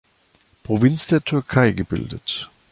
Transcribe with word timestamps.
Provinz 0.63 1.05
der 1.09 1.23
Türkei 1.23 1.73
gebildet. 1.73 2.49